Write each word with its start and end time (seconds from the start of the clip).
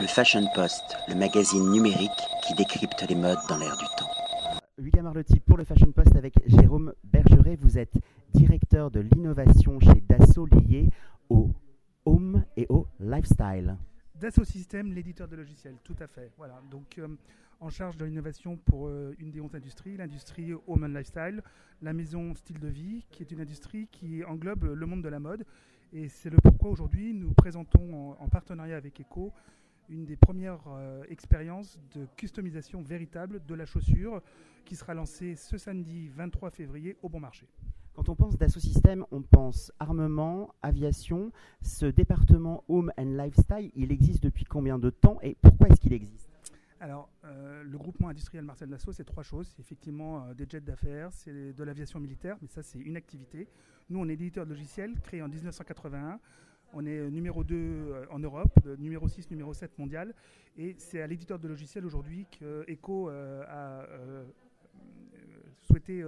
Le 0.00 0.06
Fashion 0.06 0.46
Post, 0.54 0.96
le 1.08 1.16
magazine 1.16 1.72
numérique 1.72 2.10
qui 2.46 2.54
décrypte 2.54 3.04
les 3.08 3.16
modes 3.16 3.38
dans 3.48 3.58
l'air 3.58 3.76
du 3.76 3.84
temps. 3.96 4.08
William 4.78 5.06
Arlotti 5.06 5.40
pour 5.40 5.56
le 5.56 5.64
Fashion 5.64 5.90
Post 5.90 6.14
avec 6.14 6.34
Jérôme 6.46 6.92
Bergeret. 7.02 7.56
Vous 7.56 7.78
êtes 7.78 7.94
directeur 8.32 8.92
de 8.92 9.00
l'innovation 9.00 9.80
chez 9.80 10.00
Dassault 10.08 10.46
lié 10.46 10.88
au 11.28 11.50
home 12.04 12.44
et 12.56 12.66
au 12.68 12.86
lifestyle. 13.00 13.76
Dassault 14.14 14.44
Systèmes, 14.44 14.92
l'éditeur 14.92 15.26
de 15.26 15.34
logiciels, 15.34 15.76
tout 15.82 15.96
à 15.98 16.06
fait. 16.06 16.30
Voilà. 16.36 16.60
Donc, 16.70 16.98
euh, 16.98 17.08
en 17.58 17.68
charge 17.68 17.96
de 17.96 18.04
l'innovation 18.04 18.56
pour 18.56 18.86
euh, 18.86 19.16
une 19.18 19.32
des 19.32 19.40
11 19.40 19.56
industries, 19.56 19.96
l'industrie 19.96 20.52
Home 20.68 20.84
and 20.84 20.96
Lifestyle, 20.96 21.42
la 21.82 21.92
maison 21.92 22.36
Style 22.36 22.60
de 22.60 22.68
Vie, 22.68 23.04
qui 23.10 23.24
est 23.24 23.32
une 23.32 23.40
industrie 23.40 23.88
qui 23.90 24.22
englobe 24.24 24.62
le 24.62 24.86
monde 24.86 25.02
de 25.02 25.08
la 25.08 25.18
mode. 25.18 25.44
Et 25.92 26.08
c'est 26.08 26.30
le 26.30 26.36
pourquoi 26.36 26.70
aujourd'hui 26.70 27.14
nous 27.14 27.32
présentons 27.32 28.14
en, 28.20 28.28
partenariat 28.28 28.76
avec 28.76 29.00
ECO 29.00 29.32
une 29.88 30.04
des 30.04 30.16
premières 30.16 30.66
euh, 30.68 31.02
expériences 31.08 31.78
de 31.94 32.06
customisation 32.16 32.82
véritable 32.82 33.44
de 33.46 33.54
la 33.54 33.66
chaussure 33.66 34.22
qui 34.64 34.76
sera 34.76 34.94
lancée 34.94 35.34
ce 35.34 35.56
samedi 35.56 36.08
23 36.08 36.50
février 36.50 36.96
au 37.02 37.08
bon 37.08 37.20
marché. 37.20 37.46
Quand 37.94 38.08
on 38.08 38.14
pense 38.14 38.36
Dassault 38.38 38.60
Systèmes, 38.60 39.04
on 39.10 39.22
pense 39.22 39.72
armement, 39.80 40.54
aviation. 40.62 41.32
Ce 41.62 41.86
département 41.86 42.62
Home 42.68 42.92
and 42.96 43.16
Lifestyle, 43.16 43.72
il 43.74 43.90
existe 43.90 44.22
depuis 44.22 44.44
combien 44.44 44.78
de 44.78 44.90
temps 44.90 45.18
et 45.22 45.36
pourquoi 45.42 45.68
est-ce 45.68 45.80
qu'il 45.80 45.92
existe? 45.92 46.28
Alors, 46.80 47.10
euh, 47.24 47.64
le 47.64 47.76
groupement 47.76 48.08
industriel 48.08 48.44
Marcel 48.44 48.68
Dassault, 48.68 48.92
c'est 48.92 49.04
trois 49.04 49.24
choses. 49.24 49.48
C'est 49.48 49.60
effectivement 49.60 50.22
euh, 50.22 50.34
des 50.34 50.46
jets 50.48 50.60
d'affaires, 50.60 51.12
c'est 51.12 51.52
de 51.52 51.64
l'aviation 51.64 51.98
militaire, 51.98 52.36
mais 52.40 52.46
ça, 52.46 52.62
c'est 52.62 52.78
une 52.78 52.96
activité. 52.96 53.48
Nous, 53.90 53.98
on 53.98 54.08
est 54.08 54.12
éditeur 54.12 54.46
de 54.46 54.50
logiciels 54.50 55.00
créé 55.00 55.20
en 55.20 55.28
1981. 55.28 56.20
On 56.72 56.84
est 56.86 56.98
euh, 56.98 57.10
numéro 57.10 57.44
2 57.44 58.06
en 58.10 58.18
Europe, 58.18 58.58
numéro 58.78 59.08
6, 59.08 59.30
numéro 59.30 59.54
7 59.54 59.78
mondial. 59.78 60.14
Et 60.56 60.74
c'est 60.78 61.00
à 61.00 61.06
l'éditeur 61.06 61.38
de 61.38 61.48
logiciels 61.48 61.86
aujourd'hui 61.86 62.26
qu'ECO 62.30 63.08
a 63.08 63.86
souhaité 65.62 66.04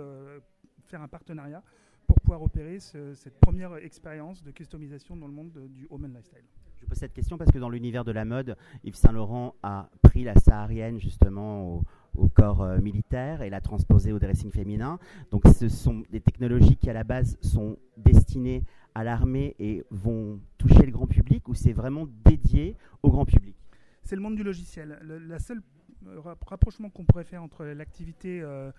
faire 0.84 1.02
un 1.02 1.08
partenariat 1.08 1.62
pour 2.06 2.20
pouvoir 2.20 2.42
opérer 2.42 2.80
cette 2.80 3.38
première 3.40 3.76
expérience 3.76 4.42
de 4.42 4.50
customisation 4.50 5.16
dans 5.16 5.28
le 5.28 5.32
monde 5.32 5.52
du 5.70 5.86
home 5.90 6.04
and 6.06 6.16
lifestyle. 6.16 6.44
Je 6.80 6.86
pose 6.86 6.98
cette 6.98 7.12
question 7.12 7.36
parce 7.36 7.50
que 7.50 7.58
dans 7.58 7.68
l'univers 7.68 8.04
de 8.04 8.12
la 8.12 8.24
mode, 8.24 8.56
Yves 8.84 8.94
Saint 8.94 9.12
Laurent 9.12 9.54
a 9.62 9.90
pris 10.02 10.24
la 10.24 10.34
saharienne 10.34 10.98
justement 10.98 11.82
au, 12.16 12.28
corps 12.28 12.62
euh, 12.62 12.78
militaire 12.78 13.42
et 13.42 13.50
l'a 13.50 13.60
transposée 13.60 14.12
au 14.12 14.18
dressing 14.18 14.50
féminin. 14.50 14.98
Donc 15.30 15.42
ce 15.46 15.68
sont 15.68 16.02
des 16.10 16.20
technologies 16.20 16.76
qui 16.76 16.88
à 16.88 16.92
la 16.92 17.04
base 17.04 17.38
sont 17.42 17.76
destinées 17.96 18.64
à 18.94 19.04
l'armée 19.04 19.54
et 19.58 19.84
vont 19.90 20.40
toucher 20.58 20.84
le 20.84 20.92
grand 20.92 21.06
public 21.06 21.48
ou 21.48 21.54
c'est 21.54 21.72
vraiment 21.72 22.06
dédié 22.24 22.76
au 23.02 23.10
grand 23.10 23.24
public 23.24 23.56
C'est 24.02 24.16
le 24.16 24.22
monde 24.22 24.36
du 24.36 24.42
logiciel. 24.42 24.98
Le 25.02 25.18
la 25.18 25.38
seule 25.38 25.62
euh, 26.06 26.20
rapprochement 26.46 26.90
qu'on 26.90 27.04
pourrait 27.04 27.24
faire 27.24 27.42
entre 27.42 27.64
l'activité 27.64 28.40
euh, 28.40 28.72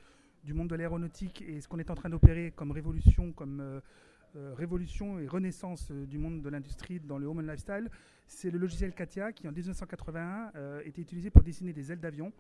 du 0.44 0.54
monde 0.54 0.70
de 0.70 0.76
l'aéronautique 0.76 1.44
et 1.48 1.62
ce 1.62 1.68
qu'on 1.68 1.80
est 1.80 1.92
en 1.92 1.96
train 1.96 2.10
d'opérer 2.10 2.52
comme 2.56 2.72
révolution, 2.72 3.32
comme 3.32 3.82
euh, 4.38 4.54
révolution 4.54 5.20
et 5.20 5.28
renaissance 5.28 5.92
du 5.92 6.18
monde 6.18 6.42
de 6.42 6.48
l'industrie 6.48 7.02
dans 7.02 7.18
le 7.18 7.28
home 7.28 7.40
and 7.40 7.52
lifestyle, 7.52 7.90
c'est 8.28 8.50
le 8.50 8.60
logiciel 8.60 8.94
Katia 8.94 9.34
qui 9.34 9.46
en 9.46 9.52
1981 9.52 10.52
euh, 10.56 10.82
était 10.86 11.02
utilisé 11.02 11.30
pour 11.30 11.44
dessiner 11.44 11.74
des 11.74 11.92
ailes 11.92 12.00
d'avion 12.00 12.32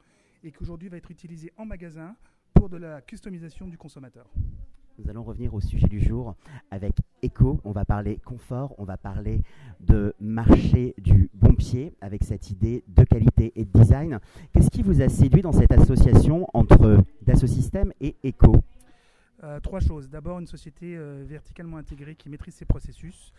et 0.41 0.51
qui 0.51 0.61
aujourd'hui 0.61 0.87
va 0.87 0.95
être 0.95 1.11
utilisé 1.11 1.51
en 1.57 1.65
magasin 1.65 2.15
pour 2.53 2.69
de 2.69 2.77
la 2.77 3.01
customisation 3.01 3.67
du 3.67 3.77
consommateur. 3.77 4.25
Nous 4.99 5.09
allons 5.09 5.23
revenir 5.23 5.53
au 5.53 5.61
sujet 5.61 5.87
du 5.87 5.99
jour 5.99 6.35
avec 6.69 6.93
Eco. 7.23 7.59
On 7.63 7.71
va 7.71 7.85
parler 7.85 8.19
confort, 8.23 8.75
on 8.77 8.83
va 8.83 8.97
parler 8.97 9.41
de 9.79 10.13
marché 10.19 10.93
du 10.97 11.29
bon 11.33 11.53
pied 11.53 11.93
avec 12.01 12.23
cette 12.23 12.51
idée 12.51 12.83
de 12.87 13.03
qualité 13.03 13.51
et 13.55 13.65
de 13.65 13.71
design. 13.71 14.19
Qu'est-ce 14.53 14.69
qui 14.69 14.83
vous 14.83 15.01
a 15.01 15.09
séduit 15.09 15.41
dans 15.41 15.51
cette 15.51 15.71
association 15.71 16.47
entre 16.53 17.03
Dassault 17.23 17.47
Systèmes 17.47 17.93
et 18.01 18.15
Eco 18.23 18.61
euh, 19.43 19.59
trois 19.59 19.79
choses. 19.79 20.07
D'abord, 20.07 20.39
une 20.39 20.45
société 20.45 20.95
euh, 20.95 21.23
verticalement 21.27 21.77
intégrée 21.77 22.15
qui 22.15 22.29
maîtrise 22.29 22.53
ses 22.53 22.65
processus. 22.65 23.33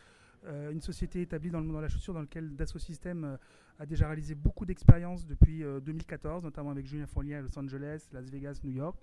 Euh, 0.45 0.73
une 0.73 0.81
société 0.81 1.23
établie 1.23 1.51
dans 1.51 1.61
le 1.61 1.67
monde 1.67 1.77
de 1.77 1.83
la 1.83 1.89
chaussure 1.89 2.12
dans 2.12 2.23
laquelle 2.23 2.57
Dassault 2.57 2.81
Systèmes 2.81 3.39
a 3.79 3.87
déjà 3.87 4.09
réalisé 4.09 4.35
beaucoup 4.35 4.67
d'expériences 4.67 5.25
depuis 5.27 5.62
2014, 5.85 6.43
notamment 6.43 6.71
avec 6.71 6.87
Julien 6.87 7.07
Fournier 7.07 7.37
à 7.37 7.41
Los 7.41 7.57
Angeles, 7.57 8.09
Las 8.12 8.29
Vegas, 8.31 8.61
New 8.65 8.73
York. 8.73 8.97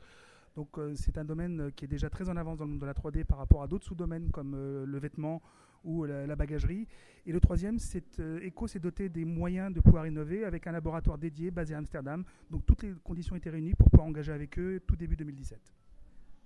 Donc 0.56 0.78
c'est 0.96 1.18
un 1.18 1.26
domaine 1.26 1.72
qui 1.76 1.86
est 1.86 1.88
déjà 1.88 2.10
très 2.10 2.30
en 2.30 2.36
avance 2.36 2.58
dans 2.58 2.66
le 2.66 2.72
monde 2.72 2.82
de 2.82 2.86
la 2.86 2.94
3D 2.94 3.24
par 3.24 3.38
rapport 3.38 3.64
à 3.64 3.68
d'autres 3.68 3.86
sous-domaines 3.86 4.30
comme 4.32 4.56
le 4.56 5.00
vêtement 5.00 5.42
ou 5.84 6.06
la, 6.06 6.36
bagagerie. 6.36 6.88
Et 7.26 7.32
le 7.32 7.40
troisième, 7.40 7.80
c'est 7.80 8.20
Eco 8.20 8.68
s'est 8.68 8.80
doté 8.80 9.09
des 9.09 9.26
moyens 9.26 9.74
de 9.74 9.80
pouvoir 9.80 10.08
innover 10.08 10.46
avec 10.46 10.68
un 10.68 10.72
laboratoire 10.72 11.18
dédié 11.18 11.52
basé 11.52 11.74
à 11.74 11.78
Amsterdam. 11.78 12.24
Donc 12.50 12.66
toutes 12.66 12.84
les 12.84 12.94
conditions 13.04 13.36
étaient 13.36 13.50
réunies 13.50 13.76
pour 13.76 13.90
pouvoir 13.90 14.08
engager 14.08 14.32
avec 14.32 14.58
eux 14.59 14.82
tout 14.86 14.96
début 14.96 15.16
2017. 15.16 15.59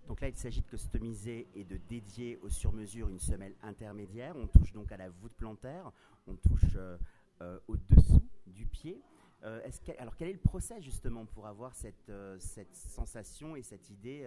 Donc 0.08 0.19
là, 0.22 0.28
il 0.28 0.36
s'agit 0.36 0.62
de 0.62 0.68
customiser 0.68 1.47
et 1.56 1.63
de 1.63 1.78
dédier 1.78 2.38
au 2.42 2.50
sur-mesure 2.50 3.08
une 3.08 3.19
semelle 3.19 3.56
intermédiaire. 3.62 4.36
On 4.36 4.47
touche 4.47 4.74
donc 4.74 4.92
à 4.92 4.97
la 4.97 5.09
voûte 5.09 5.34
plantaire, 5.34 5.92
on 6.28 6.36
touche 6.36 6.75
euh, 6.75 6.97
euh, 7.42 7.59
au-dessous 7.68 8.28
du 8.47 8.66
pied. 8.66 9.02
Euh, 9.44 9.59
alors 10.00 10.16
quel 10.16 10.30
est 10.30 10.34
le 10.34 10.40
procès 10.40 10.81
justement 10.81 11.26
pour 11.26 11.48
avoir 11.48 11.76
cette, 11.76 12.12
cette 12.40 12.76
sensation 12.76 13.56
et 13.56 13.62
cette 13.62 13.90
idée 13.90 14.26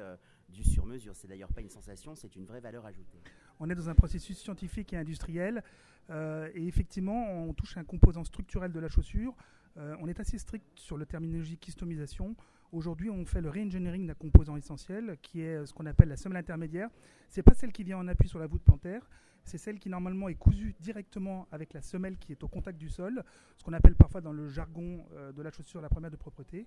du 0.49 0.63
sur-mesure? 0.63 1.17
C'est 1.17 1.29
d'ailleurs 1.29 1.53
pas 1.53 1.63
une 1.63 1.71
sensation, 1.71 2.15
c'est 2.15 2.37
une 2.37 2.45
vraie 2.45 2.61
valeur 2.61 2.85
ajoutée. 2.85 3.19
On 3.59 3.71
est 3.71 3.75
dans 3.75 3.89
un 3.89 3.95
processus 3.95 4.39
scientifique 4.39 4.93
et 4.93 4.97
industriel 4.99 5.63
et 6.11 6.67
effectivement 6.69 7.31
on 7.31 7.55
touche 7.55 7.77
à 7.77 7.81
un 7.81 7.85
composant 7.85 8.25
structurel 8.25 8.73
de 8.73 8.81
la 8.81 8.89
chaussure. 8.89 9.35
on 9.77 10.07
est 10.07 10.21
assez 10.21 10.39
strict 10.39 10.67
sur 10.75 10.99
le 10.99 11.07
terminologie 11.07 11.57
customisation. 11.57 12.37
Aujourd'hui, 12.73 13.11
on 13.11 13.25
fait 13.25 13.41
le 13.41 13.49
re-engineering 13.49 14.07
d'un 14.07 14.15
composant 14.15 14.57
essentiel 14.57 15.17
qui 15.23 15.41
est 15.41 15.65
ce 15.65 15.73
qu'on 15.73 15.87
appelle 15.87 16.09
la 16.09 16.17
semelle 16.17 16.39
intermédiaire. 16.39 16.91
Ce 17.31 17.39
n'est 17.39 17.43
pas 17.43 17.55
celle 17.55 17.73
qui 17.73 17.85
vient 17.85 17.99
en 17.99 18.09
appui 18.09 18.29
sur 18.29 18.39
la 18.39 18.47
voûte 18.47 18.63
plantaire, 18.63 19.09
c'est 19.47 19.59
celle 19.59 19.79
qui 19.79 19.89
normalement 19.89 20.29
est 20.29 20.35
cousue 20.35 20.75
directement 20.81 21.47
avec 21.51 21.73
la 21.73 21.83
semelle 21.83 22.19
qui 22.19 22.33
est 22.33 22.43
au 22.43 22.49
contact 22.49 22.79
du 22.79 22.89
sol, 22.89 23.25
ce 23.57 23.65
qu'on 23.65 23.73
appelle 23.73 23.95
parfois 23.95 24.21
dans 24.21 24.33
le 24.33 24.49
jargon 24.49 25.07
euh, 25.15 25.33
de 25.33 25.43
la 25.43 25.51
chaussure 25.51 25.81
la 25.81 25.89
première 25.89 26.11
de 26.11 26.17
propreté. 26.17 26.67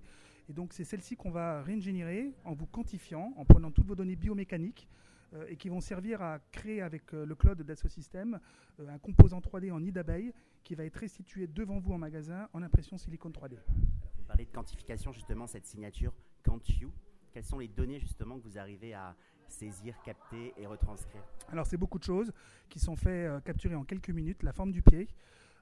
Et 0.49 0.53
donc 0.53 0.73
c'est 0.73 0.83
celle-ci 0.83 1.15
qu'on 1.15 1.31
va 1.31 1.61
réingénierer 1.61 2.33
en 2.45 2.53
vous 2.53 2.67
quantifiant, 2.67 3.33
en 3.37 3.45
prenant 3.45 3.71
toutes 3.71 3.85
vos 3.85 3.95
données 3.95 4.15
biomécaniques 4.15 4.89
euh, 5.33 5.45
et 5.47 5.57
qui 5.57 5.69
vont 5.69 5.81
servir 5.81 6.21
à 6.21 6.39
créer 6.51 6.81
avec 6.81 7.13
euh, 7.13 7.25
le 7.25 7.35
cloud 7.35 7.61
Dassault 7.61 7.89
Systèmes 7.89 8.39
un 8.79 8.97
composant 8.97 9.39
3D 9.39 9.71
en 9.71 9.79
nid 9.79 9.91
d'abeille 9.91 10.33
qui 10.63 10.75
va 10.75 10.85
être 10.85 10.95
restitué 10.97 11.47
devant 11.47 11.79
vous 11.79 11.93
en 11.93 11.97
magasin 11.97 12.47
en 12.53 12.63
impression 12.63 12.97
silicone 12.97 13.33
3D 13.33 13.57
parler 14.29 14.45
de 14.45 14.51
quantification, 14.51 15.11
justement, 15.11 15.47
cette 15.47 15.65
signature 15.65 16.13
QuantU. 16.43 16.87
Quelles 17.39 17.47
sont 17.47 17.59
les 17.59 17.69
données, 17.69 18.01
justement, 18.01 18.37
que 18.37 18.43
vous 18.43 18.57
arrivez 18.57 18.93
à 18.93 19.15
saisir, 19.47 19.95
capter 20.03 20.53
et 20.57 20.65
retranscrire? 20.65 21.23
Alors, 21.47 21.65
c'est 21.65 21.77
beaucoup 21.77 21.97
de 21.97 22.03
choses 22.03 22.33
qui 22.67 22.79
sont 22.79 22.97
faites 22.97 23.29
euh, 23.29 23.39
capturer 23.39 23.75
en 23.75 23.85
quelques 23.85 24.09
minutes. 24.09 24.43
La 24.43 24.51
forme 24.51 24.73
du 24.73 24.81
pied, 24.81 25.07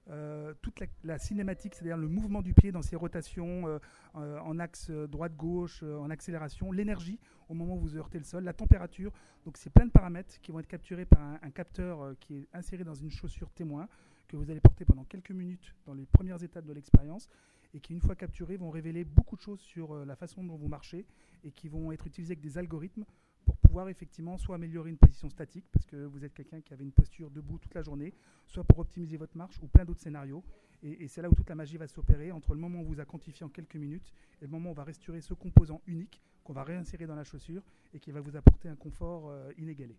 euh, 0.09 0.53
toute 0.61 0.81
la, 1.03 1.17
cinématique, 1.17 1.75
c'est-à-dire 1.75 1.97
le 1.97 2.07
mouvement 2.07 2.41
du 2.41 2.53
pied 2.53 2.71
dans 2.71 2.81
ses 2.81 2.95
rotations 2.95 3.79
euh, 4.15 4.39
en 4.39 4.59
axe 4.59 4.89
droite-gauche, 4.89 5.83
en 5.83 6.09
accélération, 6.09 6.71
l'énergie 6.71 7.19
au 7.49 7.53
moment 7.53 7.75
où 7.75 7.79
vous 7.79 7.95
heurtez 7.95 8.17
le 8.17 8.23
sol, 8.23 8.43
la 8.43 8.53
température. 8.53 9.11
Donc 9.45 9.57
c'est 9.57 9.69
plein 9.69 9.85
de 9.85 9.91
paramètres 9.91 10.39
qui 10.41 10.51
vont 10.51 10.59
être 10.59 10.67
capturés 10.67 11.05
par 11.05 11.21
un 11.21 11.49
capteur 11.51 12.13
qui 12.19 12.39
est 12.39 12.47
inséré 12.53 12.83
dans 12.83 12.95
une 12.95 13.11
chaussure 13.11 13.51
témoin 13.51 13.87
que 14.27 14.35
vous 14.35 14.49
allez 14.51 14.59
porter 14.59 14.85
pendant 14.85 15.05
quelques 15.05 15.31
minutes 15.31 15.73
dans 15.85 15.93
les 15.93 16.05
premières 16.05 16.43
étapes 16.43 16.65
de 16.65 16.73
l'expérience 16.73 17.29
et 17.73 17.79
qui, 17.79 17.93
une 17.93 18.01
fois 18.01 18.15
capturés, 18.15 18.57
vont 18.57 18.69
révéler 18.69 19.03
beaucoup 19.03 19.35
de 19.35 19.41
choses 19.41 19.59
sur 19.59 19.93
euh, 19.93 20.05
la 20.05 20.15
façon 20.15 20.43
dont 20.43 20.55
vous 20.55 20.67
marchez 20.67 21.05
et 21.43 21.51
qui 21.51 21.67
vont 21.67 21.91
être 21.91 22.07
utilisés 22.07 22.33
avec 22.33 22.41
des 22.41 22.57
algorithmes 22.57 23.05
pour 23.47 23.57
pouvoir 23.57 23.87
effectivement 23.87 24.37
soit 24.37 24.55
améliorer 24.55 24.89
une 24.89 24.97
position 24.97 25.29
statique 25.29 25.65
parce 25.71 25.85
que 25.85 25.95
vous 25.95 26.25
êtes 26.25 26.33
quelqu'un 26.33 26.59
qui 26.59 26.73
avait 26.73 26.83
une 26.83 26.91
posture 26.91 27.31
debout 27.31 27.57
toute 27.57 27.73
la 27.73 27.81
journée, 27.81 28.13
soit 28.45 28.65
pour 28.65 28.79
optimiser 28.79 29.15
votre 29.15 29.37
marche 29.37 29.57
ou 29.63 29.67
plein 29.67 29.85
d'autres 29.85 30.01
scénarios. 30.01 30.43
Et, 30.83 31.07
c'est 31.07 31.21
là 31.21 31.29
où 31.29 31.33
toute 31.33 31.49
la 31.49 31.55
magie 31.55 31.77
va 31.77 31.87
s'opérer 31.87 32.31
entre 32.31 32.53
le 32.53 32.59
moment 32.59 32.79
où 32.79 32.81
on 32.81 32.85
vous 32.85 32.99
a 32.99 33.05
quantifié 33.05 33.45
en 33.45 33.49
quelques 33.49 33.77
minutes 33.77 34.13
et 34.41 34.45
le 34.45 34.51
moment 34.51 34.69
où 34.69 34.71
on 34.73 34.75
va 34.75 34.83
restaurer 34.83 35.21
ce 35.21 35.33
composant 35.33 35.81
unique 35.87 36.21
qu'on 36.43 36.53
va 36.53 36.63
réinsérer 36.63 37.07
dans 37.07 37.15
la 37.15 37.23
chaussure 37.23 37.63
et 37.93 37.99
qui 37.99 38.11
va 38.11 38.19
vous 38.19 38.35
apporter 38.35 38.69
un 38.69 38.75
confort 38.75 39.29
euh, 39.29 39.51
inégalé. 39.57 39.97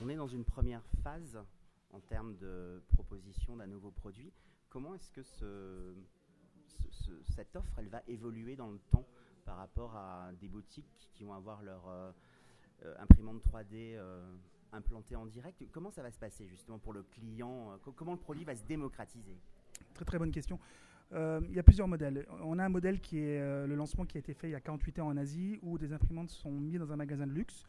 On 0.00 0.08
est 0.08 0.16
dans 0.16 0.28
une 0.28 0.44
première 0.44 0.84
phase 1.02 1.38
en 1.92 2.00
termes 2.00 2.36
de 2.36 2.82
proposition 2.92 3.56
d'un 3.56 3.66
nouveau 3.66 3.90
produit. 3.90 4.30
Comment 4.68 4.94
est-ce 4.94 5.10
que 5.10 5.22
ce, 5.22 5.94
cette 7.28 7.56
offre 7.56 7.78
elle 7.78 7.88
va 7.88 8.02
évoluer 8.06 8.54
dans 8.54 8.70
le 8.70 8.78
temps? 8.90 9.06
Par 9.44 9.56
rapport 9.56 9.94
à 9.96 10.30
des 10.40 10.48
boutiques 10.48 11.08
qui 11.14 11.24
vont 11.24 11.34
avoir 11.34 11.62
leur 11.62 11.88
euh, 11.88 12.10
euh, 12.84 12.94
imprimante 13.00 13.42
3D 13.44 13.94
euh, 13.94 14.20
implantée 14.72 15.16
en 15.16 15.26
direct 15.26 15.62
Comment 15.72 15.90
ça 15.90 16.02
va 16.02 16.10
se 16.10 16.18
passer 16.18 16.46
justement 16.46 16.78
pour 16.78 16.92
le 16.92 17.02
client 17.02 17.78
Comment 17.96 18.12
le 18.12 18.18
produit 18.18 18.44
va 18.44 18.54
se 18.54 18.64
démocratiser? 18.64 19.36
Très 19.94 20.04
très 20.04 20.18
bonne 20.18 20.30
question. 20.30 20.58
il 21.12 21.52
y 21.52 21.58
a 21.58 21.62
plusieurs 21.62 21.88
modèles. 21.88 22.26
On 22.42 22.58
a 22.58 22.64
un 22.64 22.68
modèle 22.68 23.00
qui 23.00 23.18
est 23.18 23.66
le 23.66 23.74
lancement 23.74 24.06
qui 24.06 24.16
a 24.18 24.20
été 24.20 24.32
fait 24.32 24.48
il 24.48 24.52
y 24.52 24.54
a 24.54 24.60
48 24.60 25.00
ans 25.00 25.08
en 25.08 25.16
Asie, 25.16 25.58
où 25.62 25.76
des 25.78 25.92
imprimantes 25.92 26.30
sont 26.30 26.52
mises 26.52 26.78
dans 26.78 26.92
un 26.92 26.96
magasin 26.96 27.26
de 27.26 27.32
luxe, 27.32 27.64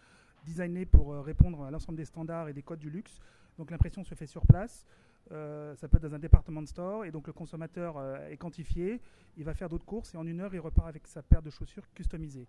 designées 0.45 0.85
pour 0.85 1.15
répondre 1.25 1.63
à 1.63 1.71
l'ensemble 1.71 1.97
des 1.97 2.05
standards 2.05 2.49
et 2.49 2.53
des 2.53 2.61
codes 2.61 2.79
du 2.79 2.91
luxe. 2.91 3.19
Donc 3.57 3.71
l'impression 3.71 4.03
se 4.03 4.13
fait 4.13 4.27
sur 4.27 4.45
place. 4.45 4.85
Euh, 5.31 5.75
ça 5.75 5.87
peut 5.87 5.97
être 5.97 6.03
dans 6.03 6.15
un 6.15 6.19
département 6.19 6.61
de 6.61 6.67
store 6.67 7.05
et 7.05 7.11
donc 7.11 7.27
le 7.27 7.33
consommateur 7.33 7.97
euh, 7.97 8.27
est 8.27 8.37
quantifié, 8.37 8.99
il 9.37 9.43
va 9.43 9.53
faire 9.53 9.69
d'autres 9.69 9.85
courses 9.85 10.13
et 10.13 10.17
en 10.17 10.25
une 10.25 10.41
heure 10.41 10.53
il 10.53 10.59
repart 10.59 10.87
avec 10.87 11.07
sa 11.07 11.21
paire 11.21 11.41
de 11.41 11.49
chaussures 11.49 11.87
customisée. 11.93 12.47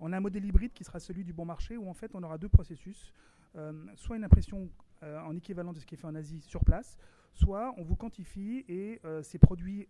On 0.00 0.12
a 0.12 0.16
un 0.16 0.20
modèle 0.20 0.44
hybride 0.44 0.72
qui 0.72 0.84
sera 0.84 1.00
celui 1.00 1.24
du 1.24 1.32
bon 1.32 1.44
marché 1.44 1.76
où 1.76 1.88
en 1.88 1.94
fait 1.94 2.14
on 2.14 2.22
aura 2.22 2.38
deux 2.38 2.48
processus, 2.48 3.12
euh, 3.56 3.72
soit 3.96 4.16
une 4.16 4.24
impression 4.24 4.68
en 5.02 5.36
équivalent 5.36 5.74
de 5.74 5.80
ce 5.80 5.84
qui 5.84 5.96
est 5.96 5.98
fait 5.98 6.06
en 6.06 6.14
Asie 6.14 6.40
sur 6.40 6.64
place, 6.64 6.96
soit 7.34 7.74
on 7.76 7.82
vous 7.82 7.94
quantifie 7.94 8.64
et 8.68 9.02
c'est 9.20 9.38
produit 9.38 9.86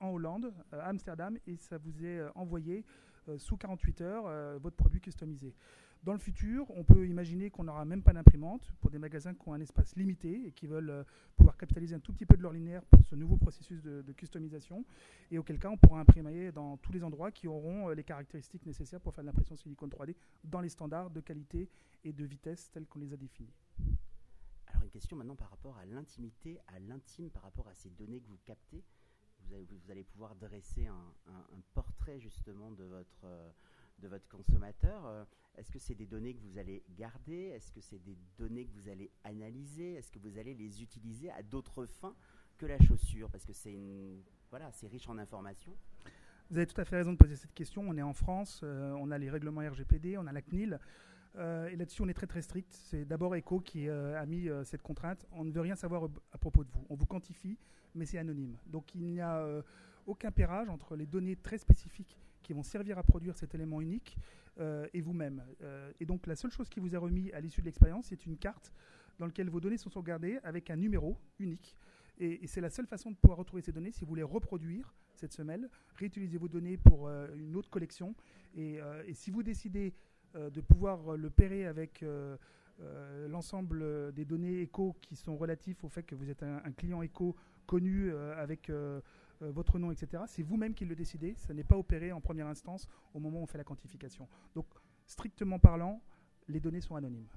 en 0.00 0.08
Hollande, 0.08 0.54
à 0.72 0.88
Amsterdam 0.88 1.36
et 1.46 1.56
ça 1.56 1.76
vous 1.76 2.06
est 2.06 2.22
envoyé 2.34 2.86
sous 3.38 3.56
48 3.56 4.00
heures 4.00 4.58
votre 4.60 4.76
produit 4.76 5.00
customisé. 5.00 5.54
Dans 6.02 6.12
le 6.12 6.18
futur, 6.18 6.64
on 6.70 6.82
peut 6.82 7.06
imaginer 7.06 7.50
qu'on 7.50 7.64
n'aura 7.64 7.84
même 7.84 8.02
pas 8.02 8.14
d'imprimante 8.14 8.72
pour 8.80 8.90
des 8.90 8.98
magasins 8.98 9.34
qui 9.34 9.46
ont 9.46 9.52
un 9.52 9.60
espace 9.60 9.94
limité 9.96 10.46
et 10.46 10.52
qui 10.52 10.66
veulent 10.66 10.88
euh, 10.88 11.04
pouvoir 11.36 11.58
capitaliser 11.58 11.94
un 11.94 12.00
tout 12.00 12.14
petit 12.14 12.24
peu 12.24 12.38
de 12.38 12.42
leur 12.42 12.54
linéaire 12.54 12.82
pour 12.84 13.04
ce 13.04 13.14
nouveau 13.14 13.36
processus 13.36 13.82
de, 13.82 14.12
customisation. 14.12 14.82
Et 15.30 15.36
auquel 15.36 15.58
cas, 15.58 15.68
on 15.68 15.76
pourra 15.76 16.00
imprimer 16.00 16.52
dans 16.52 16.78
tous 16.78 16.92
les 16.92 17.04
endroits 17.04 17.30
qui 17.30 17.48
auront 17.48 17.90
euh, 17.90 17.94
les 17.94 18.02
caractéristiques 18.02 18.64
nécessaires 18.64 19.00
pour 19.00 19.14
faire 19.14 19.24
de 19.24 19.26
l'impression 19.26 19.56
silicone 19.56 19.90
3D 19.90 20.14
dans 20.42 20.62
les 20.62 20.70
standards 20.70 21.10
de 21.10 21.20
qualité 21.20 21.68
et 22.02 22.14
de 22.14 22.24
vitesse 22.24 22.70
tels 22.70 22.86
qu'on 22.86 22.98
les 22.98 23.12
a 23.12 23.18
définis. 23.18 23.52
Alors 24.68 24.82
une 24.84 24.90
question 24.90 25.18
maintenant 25.18 25.36
par 25.36 25.50
rapport 25.50 25.76
à 25.76 25.84
l'intimité, 25.84 26.58
à 26.68 26.78
l'intime, 26.78 27.28
par 27.28 27.42
rapport 27.42 27.68
à 27.68 27.74
ces 27.74 27.90
données 27.90 28.20
que 28.20 28.28
vous 28.28 28.38
captez. 28.46 28.82
Vous 29.50 29.90
allez, 29.90 30.04
pouvoir 30.04 30.34
dresser 30.36 30.86
un, 30.86 31.14
portrait 31.74 32.20
justement 32.20 32.70
de 32.70 32.84
votre... 32.84 33.24
Euh, 33.24 33.50
de 34.00 34.08
votre 34.08 34.26
consommateur. 34.28 35.06
Euh, 35.06 35.24
est-ce 35.56 35.70
que 35.70 35.78
c'est 35.78 35.94
des 35.94 36.06
données 36.06 36.34
que 36.34 36.40
vous 36.40 36.58
allez 36.58 36.82
garder? 36.96 37.52
Est-ce 37.54 37.70
que 37.70 37.80
c'est 37.80 37.98
des 37.98 38.16
données 38.38 38.64
que 38.64 38.72
vous 38.72 38.88
allez 38.88 39.10
analyser? 39.24 39.94
Est-ce 39.94 40.10
que 40.10 40.18
vous 40.18 40.38
allez 40.38 40.54
les 40.54 40.82
utiliser 40.82 41.30
à 41.30 41.42
d'autres 41.42 41.86
fins 41.86 42.16
que 42.58 42.66
la 42.66 42.78
chaussure? 42.80 43.30
Parce 43.30 43.44
que 43.44 43.52
c'est 43.52 43.78
voilà, 44.50 44.70
riche 44.90 45.08
en 45.08 45.18
informations. 45.18 45.76
Vous 46.50 46.56
avez 46.56 46.66
tout 46.66 46.80
à 46.80 46.84
fait 46.84 46.96
raison 46.96 47.12
de 47.12 47.16
poser 47.16 47.36
cette 47.36 47.54
question. 47.54 47.82
On 47.86 47.96
est 47.96 48.02
en 48.02 48.14
France, 48.14 48.62
euh, 48.64 48.92
on 48.98 49.10
a 49.10 49.18
les 49.18 49.30
règlements 49.30 49.60
RGPD, 49.60 50.18
on 50.18 50.26
a 50.26 50.32
la 50.32 50.42
CNIL. 50.42 50.80
Euh, 51.36 51.68
et 51.68 51.76
là-dessus, 51.76 52.02
on 52.02 52.08
est 52.08 52.14
très 52.14 52.26
très 52.26 52.42
strict. 52.42 52.72
C'est 52.72 53.04
d'abord 53.04 53.34
ECO 53.34 53.60
qui 53.60 53.88
a 53.88 54.24
mis 54.26 54.48
cette 54.64 54.82
contrainte. 54.82 55.26
On 55.32 55.44
ne 55.44 55.52
veut 55.52 55.60
rien 55.60 55.76
savoir 55.76 56.08
à 56.32 56.38
propos 56.38 56.64
de 56.64 56.70
vous. 56.70 56.86
On 56.88 56.94
vous 56.94 57.06
quantifie, 57.06 57.58
mais 57.94 58.04
c'est 58.04 58.18
anonyme. 58.18 58.56
Donc 58.66 58.94
il 58.94 59.02
n'y 59.02 59.20
a 59.20 59.62
aucun 60.06 60.30
pérage 60.30 60.68
entre 60.68 60.96
les 60.96 61.06
données 61.06 61.36
très 61.36 61.58
spécifiques 61.58 62.18
qui 62.42 62.52
vont 62.52 62.62
servir 62.62 62.98
à 62.98 63.02
produire 63.02 63.36
cet 63.36 63.54
élément 63.54 63.80
unique 63.80 64.16
euh, 64.58 64.86
et 64.92 65.00
vous-même. 65.00 65.44
Euh, 65.62 65.92
et 66.00 66.06
donc 66.06 66.26
la 66.26 66.36
seule 66.36 66.50
chose 66.50 66.68
qui 66.68 66.80
vous 66.80 66.94
est 66.94 66.98
remis 66.98 67.30
à 67.32 67.40
l'issue 67.40 67.60
de 67.60 67.66
l'expérience, 67.66 68.06
c'est 68.06 68.26
une 68.26 68.36
carte 68.36 68.72
dans 69.18 69.26
laquelle 69.26 69.48
vos 69.48 69.60
données 69.60 69.76
sont 69.76 69.90
sauvegardées 69.90 70.38
avec 70.42 70.70
un 70.70 70.76
numéro 70.76 71.16
unique. 71.38 71.76
Et, 72.18 72.46
c'est 72.46 72.60
la 72.60 72.68
seule 72.68 72.86
façon 72.86 73.10
de 73.10 73.16
pouvoir 73.16 73.38
retrouver 73.38 73.62
ces 73.62 73.72
données 73.72 73.92
si 73.92 74.00
vous 74.00 74.08
voulez 74.08 74.22
reproduire 74.22 74.94
cette 75.14 75.32
semelle, 75.32 75.70
réutiliser 75.94 76.36
vos 76.36 76.48
données 76.48 76.76
pour 76.76 77.08
euh, 77.08 77.28
une 77.36 77.56
autre 77.56 77.70
collection. 77.70 78.14
Et, 78.54 78.80
si 79.14 79.30
vous 79.30 79.42
décidez 79.42 79.94
de 80.34 80.60
pouvoir 80.60 81.16
le 81.16 81.30
pairer 81.30 81.66
avec 81.66 82.04
l'ensemble 83.28 84.12
des 84.12 84.24
données 84.24 84.60
éco 84.60 84.96
qui 85.00 85.16
sont 85.16 85.36
relatifs 85.36 85.84
au 85.84 85.88
fait 85.88 86.02
que 86.02 86.14
vous 86.14 86.30
êtes 86.30 86.42
un, 86.42 86.62
un 86.64 86.72
client 86.72 87.02
éco 87.02 87.36
connu 87.66 88.12
avec 88.14 88.70
euh, 89.42 89.50
votre 89.52 89.78
nom, 89.78 89.90
etc. 89.90 90.22
C'est 90.26 90.42
vous-même 90.42 90.74
qui 90.74 90.84
le 90.84 90.94
décidez. 90.94 91.34
Ça 91.34 91.54
n'est 91.54 91.64
pas 91.64 91.76
opéré 91.76 92.12
en 92.12 92.20
première 92.20 92.46
instance 92.46 92.86
au 93.14 93.20
moment 93.20 93.40
où 93.40 93.42
on 93.42 93.46
fait 93.46 93.58
la 93.58 93.64
quantification. 93.64 94.28
Donc, 94.54 94.66
strictement 95.06 95.58
parlant, 95.58 96.02
les 96.48 96.60
données 96.60 96.80
sont 96.80 96.96
anonymes. 96.96 97.28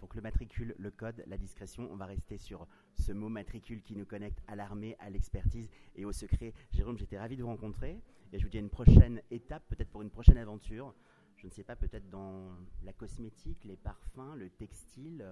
Donc 0.00 0.14
le 0.14 0.22
matricule, 0.22 0.74
le 0.78 0.90
code, 0.90 1.22
la 1.26 1.36
discrétion, 1.36 1.86
on 1.90 1.96
va 1.96 2.06
rester 2.06 2.38
sur 2.38 2.66
ce 2.94 3.12
mot 3.12 3.28
matricule 3.28 3.82
qui 3.82 3.94
nous 3.94 4.06
connecte 4.06 4.40
à 4.48 4.56
l'armée, 4.56 4.96
à 4.98 5.10
l'expertise 5.10 5.68
et 5.94 6.06
au 6.06 6.12
secret. 6.12 6.54
Jérôme, 6.72 6.96
j'étais 6.96 7.18
ravi 7.18 7.36
de 7.36 7.42
vous 7.42 7.48
rencontrer 7.48 8.00
et 8.32 8.38
je 8.38 8.44
vous 8.44 8.48
dis 8.48 8.56
à 8.56 8.60
une 8.60 8.70
prochaine 8.70 9.20
étape, 9.30 9.62
peut-être 9.68 9.90
pour 9.90 10.00
une 10.00 10.10
prochaine 10.10 10.38
aventure. 10.38 10.94
Je 11.40 11.46
ne 11.46 11.50
sais 11.50 11.64
pas, 11.64 11.74
peut-être 11.74 12.08
dans 12.10 12.50
la 12.84 12.92
cosmétique, 12.92 13.64
les 13.64 13.76
parfums, 13.76 14.36
le 14.36 14.50
textile. 14.50 15.24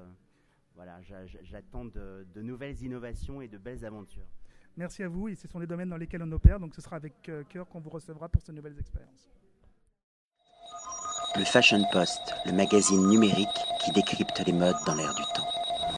voilà, 0.74 1.00
j'attends 1.42 1.84
de 1.84 2.42
nouvelles 2.42 2.82
innovations 2.82 3.42
et 3.42 3.48
de 3.48 3.58
belles 3.58 3.84
aventures. 3.84 4.26
Merci 4.78 5.02
à 5.02 5.08
vous 5.08 5.26
et 5.26 5.34
ce 5.34 5.48
sont 5.48 5.58
les 5.58 5.66
domaines 5.66 5.88
dans 5.88 5.96
lesquels 5.96 6.22
on 6.22 6.30
opère, 6.30 6.60
donc 6.60 6.72
ce 6.72 6.80
sera 6.80 6.94
avec 6.94 7.28
euh, 7.28 7.42
cœur 7.42 7.68
qu'on 7.68 7.80
vous 7.80 7.90
recevra 7.90 8.28
pour 8.28 8.40
ces 8.42 8.52
nouvelles 8.52 8.78
expériences. 8.78 9.28
Le 11.36 11.44
Fashion 11.44 11.82
Post, 11.92 12.32
le 12.46 12.52
magazine 12.52 13.08
numérique 13.08 13.48
qui 13.80 13.90
décrypte 13.90 14.40
les 14.46 14.52
modes 14.52 14.76
dans 14.86 14.94
l'air 14.94 15.12
du 15.16 15.22
temps. 15.34 15.57